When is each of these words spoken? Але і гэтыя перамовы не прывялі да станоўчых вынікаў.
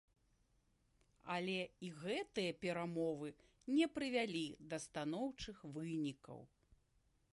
Але 1.33 1.57
і 1.89 1.91
гэтыя 2.05 2.55
перамовы 2.63 3.29
не 3.75 3.85
прывялі 3.99 4.45
да 4.73 4.77
станоўчых 4.87 5.63
вынікаў. 5.77 6.39